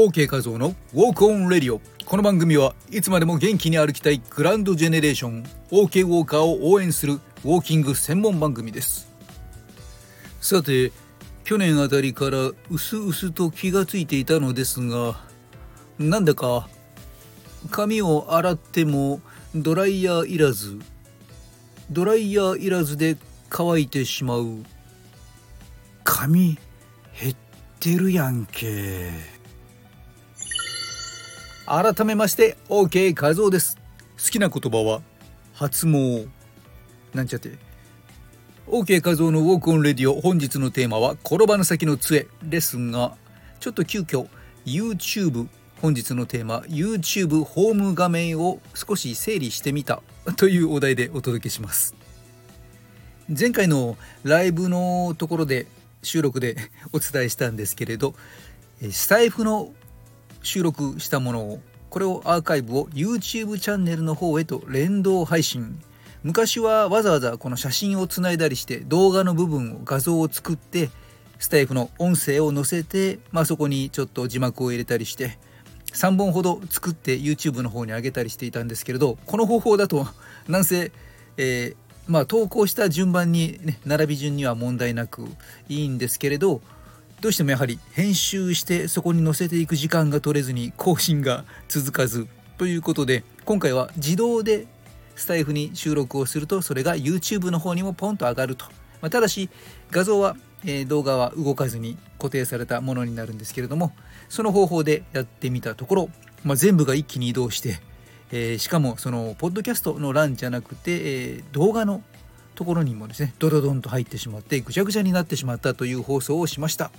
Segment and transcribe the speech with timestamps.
[0.00, 1.82] OK 画像のウォークオンレディオ。
[2.06, 9.12] この番組はいつまでも元気に歩きたいグランドジェネレーション OK ウォーカーを応援するウォーキング専門番組です。
[10.40, 10.90] さて
[11.44, 15.20] 去年あたりからうすうすと気がついていたのですが
[15.98, 16.70] なんだか
[17.70, 19.20] 髪を洗っても
[19.54, 20.78] ドライヤーいらず
[21.90, 23.18] ドライヤーいらずで
[23.50, 24.64] 乾いてしまう。
[26.04, 26.56] 髪
[27.20, 27.36] 減っ
[27.78, 29.39] てるやんけ。
[31.70, 33.78] 改めまして OK 画像です。
[34.20, 35.02] 好きな言葉は
[35.54, 36.26] 発毛
[37.14, 37.52] なんちゃって。
[38.66, 42.26] OK 画像のウォークオンレディオ本日のテーマは転ばぬ先の杖。
[42.42, 43.16] ですが
[43.60, 44.26] ちょっと急遽
[44.66, 45.46] YouTube
[45.80, 50.02] 本日のテーマ YouTube ホーム画面を少し整理してみた。
[50.36, 51.94] というお題でお届けします。
[53.28, 55.68] 前回のライブのところで
[56.02, 56.56] 収録で
[56.92, 58.16] お伝えしたんですけれど
[58.90, 59.72] スタイフの
[60.42, 61.60] 収録したものを
[61.90, 65.80] これをアーカイブを YouTube チャンネルの方へと連動配信。
[66.22, 70.90] 昔はわざわざこの写真をつないだりして動画の部分を画像を作って
[71.38, 75.38] スタイフの音声を載せて、まあ、そこにちょっと字幕を入れたりして
[75.94, 80.06] 3本ほど作って YouTube の方に上げたりしていたんですけれどこの方法だと
[80.46, 80.92] なんせ、
[81.38, 81.74] えー、
[82.06, 85.24] まあ、投稿した順番に、ね、並び順には問題なく
[85.70, 86.60] いいんですけれど
[87.20, 92.26] どうしてもやはり編集してそこに載せていく時間が取れずに更新が続かず
[92.56, 94.66] ということで今回は自動で
[95.16, 98.64] スタイフに収録をするとそれが YouTube の方にもポンと上がると、
[99.02, 99.50] まあ、ただし
[99.90, 103.92] 画像は、えー、動画は動かずに固定されたものになるんですけれども
[104.30, 106.08] その方法でやってみたところ、
[106.42, 107.80] まあ、全部が一気に移動して、
[108.32, 112.02] えー、しかもそのポッドキャストの欄じゃなくて、えー、動画の
[112.54, 116.90] ところにもですねドドドンと入ってしまってぐちゃぐちゃになってしまったという放送をしました。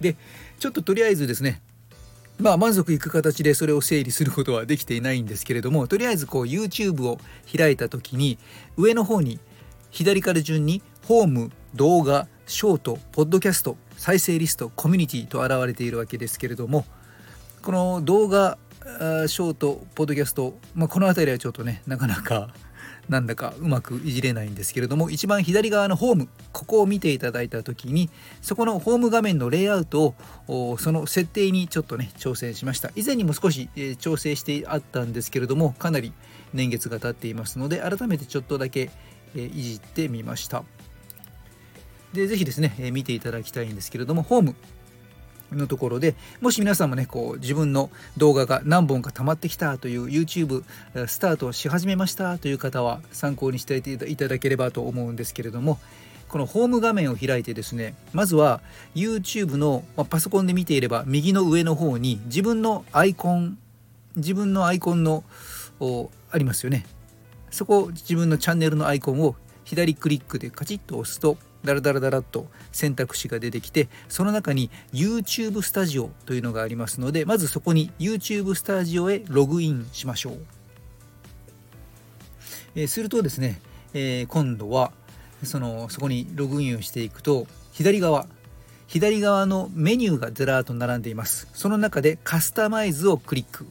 [0.00, 0.16] で
[0.58, 1.60] ちょっととりあえずですね
[2.38, 7.18] まあ満足いく形でそれを整理することはできていないんですけれどもとりあえずこう YouTube を
[7.56, 8.38] 開いた時に
[8.76, 9.38] 上の方に
[9.90, 16.84] 左から順にホーム動画ショートポッドキャスト再生リストコミュニティと現れているわけですけれども
[17.62, 22.50] この動画ショートポッドキャスト、まあ、この辺りはちょっとねなかなか
[23.08, 28.10] なんだかうまくいじれないんですけれども一番左側のホームここを見ていただいた時に
[28.40, 30.14] そこのホーム画面のレイアウト
[30.48, 32.90] をその設定にちょっとね挑戦しました。
[32.96, 36.12] 以前にも少し、えー、調整してあったんですけれどもかなり
[36.52, 38.90] 年月が経っていますので改めてちょっとだけ、
[39.34, 40.64] えー、いじってみました。
[42.12, 44.54] でぜひですね、えー、見ていただきたいんですけれどもホーム。
[45.56, 50.64] のところでもし皆さんもねこう自分の動画が何本か溜まってきたという YouTube
[51.06, 55.78] スタートし始めましたという方は参考にしていただければと思うんですけれども
[56.28, 58.60] このホーム画面を開いてですねまずは
[58.94, 63.58] YouTube の、まあ、パソコンで見ていれば右の上の方に自分のアイコン
[64.16, 65.24] 自分のアイコンの
[66.30, 66.86] ありますよね。
[67.50, 80.38] そこ自分のチャンネルのアイコンを左クリックでカチッと押すとダラダラダラっと選択肢が出てきてその中に YouTube スタジオというのがありますのでまずそこに YouTube スタジオへログインしましょう、
[82.76, 83.60] えー、するとですね、
[83.94, 84.92] えー、今度は
[85.42, 88.26] そのそこにログインをしていくと左側
[88.86, 91.48] 左側のメニューがずらーっと並んでいます。
[91.52, 93.66] その中でカスタマイズをクリック。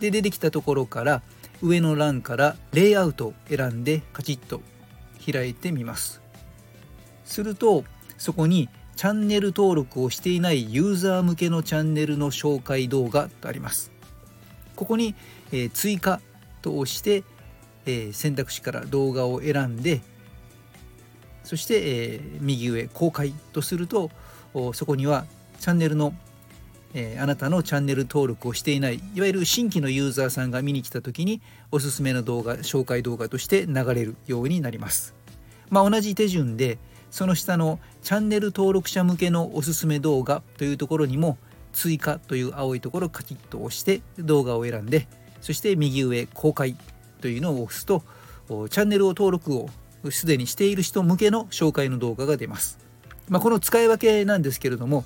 [0.00, 1.22] で出てきたところから
[1.62, 4.60] 上の欄からレイアウトを選んでカチッと
[5.24, 6.20] 開いてみます。
[7.28, 7.84] すると
[8.16, 13.92] そこにチャンネル登録をしていないユーザー向けのチャンネルの紹介動画とあります。
[14.74, 15.14] ここに、
[15.52, 16.20] えー、追加
[16.62, 17.24] と押して、
[17.86, 20.00] えー、選択肢から動画を選んで
[21.42, 24.10] そして、えー、右上公開とすると
[24.74, 25.26] そこには
[25.58, 26.14] チャンネルの、
[26.94, 31.40] えー、あなたのチャンネル登録をしていないいわゆる新規のユーザーさんが見に来た時に
[31.72, 35.14] おすすめの動画紹介動画として流れるようになります。
[35.70, 36.78] まあ、同じ手順で
[37.10, 41.38] その下のチャンネル登録者向けのおすすめ動画というところにも
[41.72, 45.06] 追加という青いところをカチッと押して動画を選んで
[45.40, 46.76] そして右上公開
[47.20, 48.02] というのを押すと
[48.48, 49.68] チャンネルを登録を
[50.10, 52.78] すでにしている人向けの紹介の動画が出ます。
[53.28, 55.04] まあ、この使い分けなんですけれども、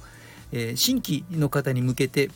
[0.53, 2.31] え、新規の方に向けて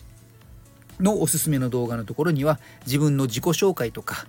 [0.99, 4.27] のおすすめの動画のところには自分の自己紹介とか、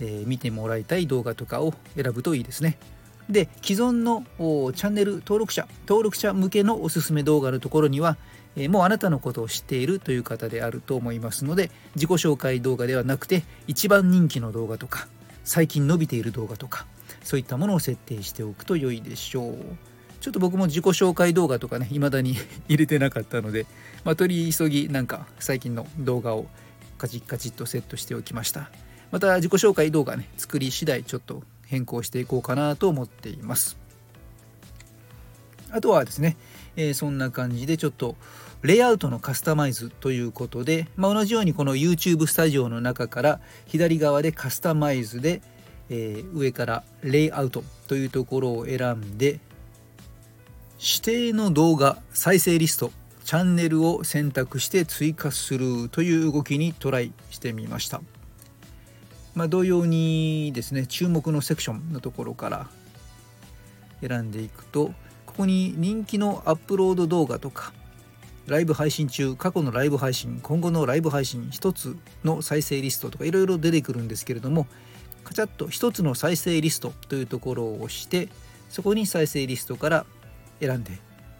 [0.00, 2.78] え、見てもらいたい動画とかを選ぶといいですね。
[3.28, 4.24] で既存の
[4.72, 8.16] チャンネル登録者登録者向けのおすすめ動画のところには、
[8.68, 15.08] もうあなたのことを知っているという方であると思いますので自己紹介動画ではなくて一番人気の動画とか
[15.44, 16.86] 最近伸びている動画とか
[17.22, 19.52] そういったものを設定しておくと良いでしょう。
[19.52, 19.56] ちょっ
[20.26, 22.36] ちょっと僕も自己紹介動画とかね未だに
[22.68, 23.66] 入れてなかったので、
[24.04, 26.46] まあ、取り急ぎなんか最近の動画を
[26.98, 28.70] カチッカチッとセットしておきました。
[29.12, 33.76] また自己紹介動画ね作り次第ちょっと変更していこうかなと思っています
[35.70, 36.36] あとはですね、
[36.76, 38.16] えー、そんな感じでちょっと
[38.62, 45.42] レイアウトのカスタマイズということで、まあ、同じようにこの YouTube スタジオの中から左側でカスタマイズで、
[45.90, 49.40] えー、上からレイアウトというところを選んで
[50.78, 52.90] 指定の動画再生リスト
[53.24, 58.00] チャンネルを選択して追加するという動きにトライしてみました。
[59.36, 62.66] まあ、同様にですね注目のセクションのところから
[64.00, 64.92] 選んでいくと
[65.26, 67.72] ここに人気のアップロード動画とか
[68.46, 74.66] ライブ配信中過去のライブ配信今後のライブ配信1つの再生リストとかいろいろ出てくるんですけれども
[75.22, 78.30] カチャッと1つの再生リストというところを押して
[78.70, 80.06] そこに再生リストから
[80.60, 80.92] 選んで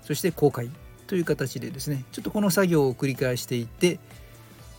[0.02, 0.70] そして公開
[1.06, 4.00] という形でですねちょっとこの作業を繰り返していって、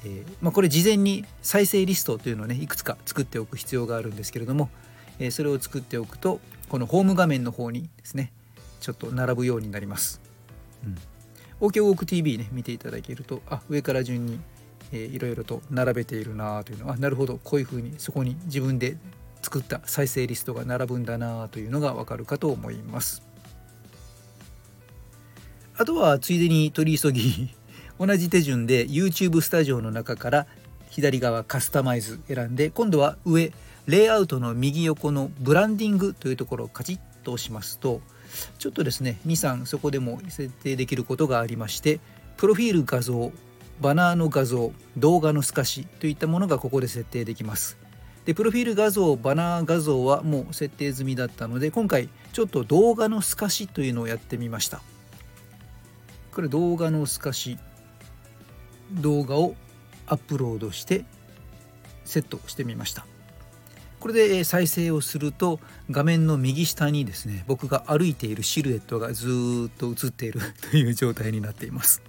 [0.07, 4.69] えー、まあ、これ事前に再生リストというのをねいくつか作っておく必要があるんですけれども、
[5.19, 6.39] えー、それを作っておくと
[6.69, 8.31] このホーム画面の方にですね
[8.79, 10.21] ちょっと並ぶようになります。
[10.85, 10.97] うん
[11.59, 14.39] OK ウォーク TV ね見ていただけるとあ上から順に、
[14.91, 18.97] えー、いろいろと並べているなというのはなるほどこういうふうにそこに自分で
[19.41, 23.23] 作った再生リストが並ぶんだなというのがわかるかと思います。
[25.79, 27.55] あとはついでに取り急ぎ
[27.99, 30.47] 同じ手順で YouTube スタジオの中から
[30.89, 33.51] 左側カスタマイズ選んで今度は上
[33.87, 38.01] レイアウトの右横のブランディングというところをカチッと押しますと
[38.59, 41.99] ちょっとですね23そこでも設定できることがありまして
[42.37, 43.31] プロフィール画像
[43.79, 47.77] バナーの画像動画の透かしといったものがここで設定できます。
[48.25, 54.81] でプロフィール画像バナー画像はもう設定済みだったので今回ちょっと動画の透かしというのをやってみました。
[56.33, 57.57] これ動画の透かし
[58.91, 59.55] 動画を
[60.05, 61.05] アップロードして
[62.05, 63.05] セットしてみました。
[63.99, 70.39] これで再生をすると画面の右下にですね僕が歩いているシルエットがずっと映っている
[70.69, 72.01] という状態になっています。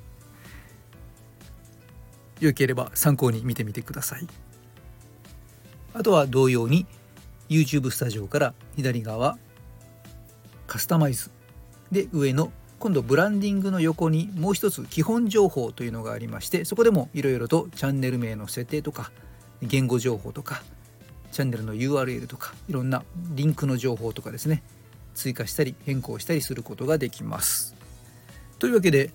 [2.41, 4.27] よければ参考に見てみてください。
[5.95, 6.87] あとは同様に
[7.49, 9.39] YouTube スタジオから左側
[10.67, 11.31] カスタマイズ。
[11.91, 19.11] で上の今度ブランディングの横にもう一つ基本情報というのがありましてそこでもいろいろとチャンネル名の設定とか
[19.63, 20.63] 言語情報とか
[21.33, 23.03] チャンネルの URL とかいろんな
[23.35, 24.63] リンクの情報とかですね
[25.15, 27.75] 追加したり変更したりすることができます。
[28.61, 29.11] というわけで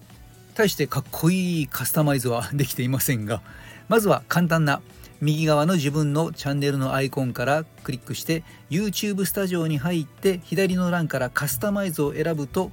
[0.54, 3.42] 大してかっこいいカスタマイズはできていませんが
[3.88, 4.81] まずは簡単な
[5.21, 12.71] 右側の自分のチャンネルのアイコンからクリックして YouTube スタジオに入って左の欄からカスタマイズを選ぶと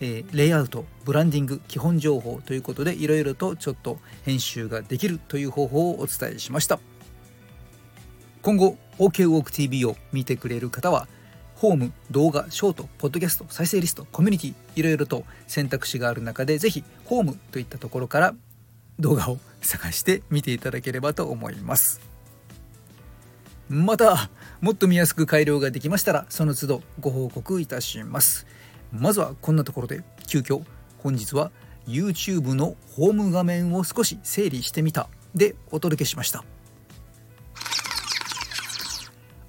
[0.00, 6.78] えー、レイアウトブランディング基本情報ということでいろいろとちょっと編集ができるという方法をお伝えしました。
[8.42, 11.08] 今後 OKWalkTV を見てくれる方は
[11.56, 18.34] ホーム動画ショートポッドキャスト再生リストコミュニティいろいろと選択肢がある中でぜひホームといったところから
[19.00, 22.00] 動画を探して見ていただければと思います。
[23.68, 24.30] また
[24.60, 28.46] もっと見やすく改良ができましたらその都度ご報告いたします。
[28.92, 30.62] まずはこんなところで急遽
[30.98, 31.50] 本日は
[31.86, 36.44] YouTube のホーム画面を少し整理してみたでお届けしました。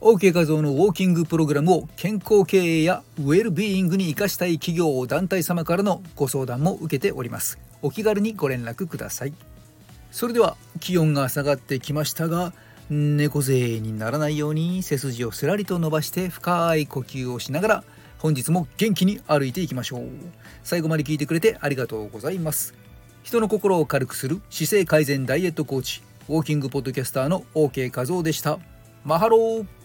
[0.01, 7.59] OK 画像のウォーキングプログラムを健康経営やウェルビーイングに生かしたい企業団体様からのご相談も受けております。
[7.81, 9.33] お気軽にご連絡ください。
[10.11, 12.53] それでは気温が下がってきましたが
[12.89, 17.83] 猫背にならないように背筋をすらりと伸ばして深い呼吸をしながら
[18.19, 20.09] 本日も元気に歩いていきましょう。
[20.63, 22.73] 最後まで聞いてくれてありがとうございます。
[23.23, 28.59] 人の心を軽くする姿勢改善ダイエットコーチウォーキングポッドキャスターの OK 和夫でした。
[29.05, 29.78] マハロー。